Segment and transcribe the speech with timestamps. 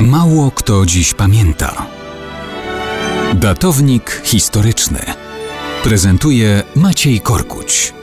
[0.00, 1.86] Mało kto dziś pamięta.
[3.34, 4.98] Datownik historyczny
[5.82, 7.94] prezentuje Maciej Korkuć.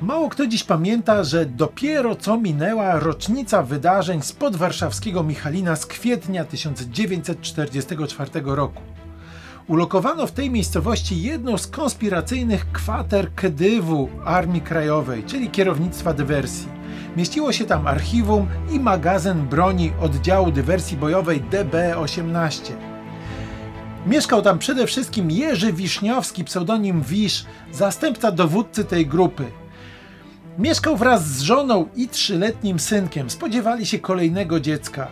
[0.00, 6.44] Mało kto dziś pamięta, że dopiero co minęła rocznica wydarzeń spod warszawskiego Michalina z kwietnia
[6.44, 8.95] 1944 roku.
[9.68, 16.68] Ulokowano w tej miejscowości jedną z konspiracyjnych kwater Kedywu Armii Krajowej, czyli kierownictwa dywersji.
[17.16, 22.72] Mieściło się tam archiwum i magazyn broni oddziału dywersji bojowej DB-18.
[24.06, 29.44] Mieszkał tam przede wszystkim Jerzy Wiszniowski, pseudonim Wisz, zastępca dowódcy tej grupy.
[30.58, 33.30] Mieszkał wraz z żoną i trzyletnim synkiem.
[33.30, 35.08] Spodziewali się kolejnego dziecka.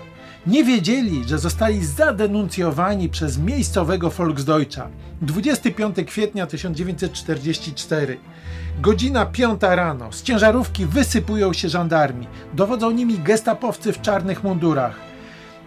[0.46, 4.88] Nie wiedzieli, że zostali zadenuncjowani przez miejscowego Volksdeutscha.
[5.22, 8.18] 25 kwietnia 1944.
[8.80, 10.12] Godzina 5 rano.
[10.12, 12.26] Z ciężarówki wysypują się żandarmi.
[12.54, 14.96] Dowodzą nimi gestapowcy w czarnych mundurach.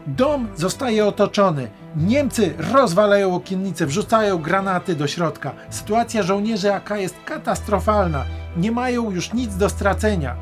[0.07, 1.69] Dom zostaje otoczony.
[1.95, 5.53] Niemcy rozwalają okiennice, wrzucają granaty do środka.
[5.69, 8.25] Sytuacja żołnierzy AK jest katastrofalna.
[8.57, 10.35] Nie mają już nic do stracenia.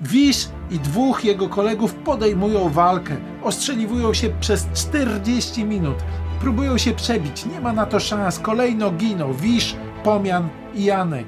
[0.00, 3.16] Wisz i dwóch jego kolegów podejmują walkę.
[3.42, 5.96] Ostrzeliwują się przez 40 minut.
[6.40, 7.46] Próbują się przebić.
[7.46, 8.38] Nie ma na to szans.
[8.38, 11.26] Kolejno giną Wisz, Pomian i Janek.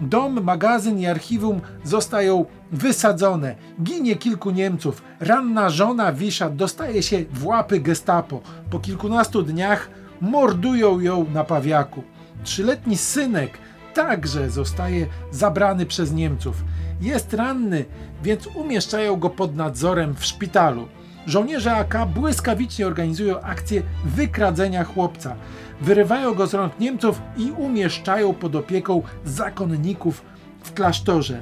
[0.00, 3.54] Dom, magazyn i archiwum zostają wysadzone.
[3.82, 5.02] Ginie kilku Niemców.
[5.20, 8.40] Ranna żona Wisza dostaje się w łapy gestapo.
[8.70, 12.02] Po kilkunastu dniach mordują ją na pawiaku.
[12.44, 13.58] Trzyletni synek
[13.94, 16.64] także zostaje zabrany przez Niemców.
[17.00, 17.84] Jest ranny,
[18.22, 20.88] więc umieszczają go pod nadzorem w szpitalu.
[21.26, 25.36] Żołnierze AK błyskawicznie organizują akcję wykradzenia chłopca.
[25.80, 30.22] Wyrywają go z rąk Niemców i umieszczają pod opieką zakonników
[30.62, 31.40] w klasztorze.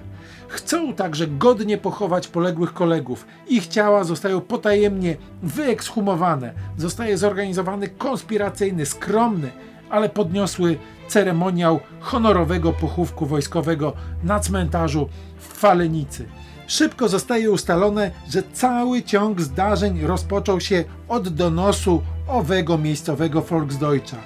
[0.48, 3.26] Chcą także godnie pochować poległych kolegów.
[3.48, 6.52] Ich ciała zostają potajemnie wyekshumowane.
[6.76, 9.50] Zostaje zorganizowany konspiracyjny, skromny,
[9.90, 10.78] ale podniosły
[11.08, 13.92] ceremoniał honorowego pochówku wojskowego
[14.22, 16.28] na cmentarzu w Falenicy.
[16.66, 24.16] Szybko zostaje ustalone, że cały ciąg zdarzeń rozpoczął się od donosu owego miejscowego Volksdeutscha.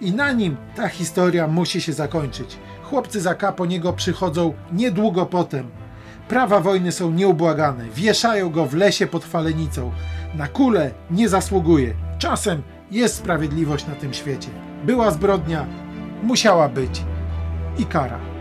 [0.00, 2.58] I na nim ta historia musi się zakończyć.
[2.82, 5.70] Chłopcy za K po niego przychodzą niedługo potem.
[6.28, 7.84] Prawa wojny są nieubłagane.
[7.94, 9.92] Wieszają go w lesie pod falenicą.
[10.34, 11.94] Na kulę nie zasługuje.
[12.18, 14.48] Czasem jest sprawiedliwość na tym świecie.
[14.84, 15.66] Była zbrodnia,
[16.22, 17.02] musiała być
[17.78, 18.31] i kara.